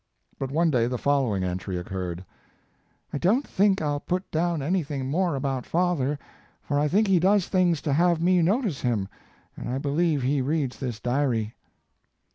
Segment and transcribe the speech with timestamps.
[0.39, 2.25] But one day the following entry occurred:
[3.13, 6.17] "I don t think I ll put down anything more about father,
[6.63, 9.07] for I think he does things to have me rot ice him,
[9.55, 11.53] and I be lieve he reads this diary."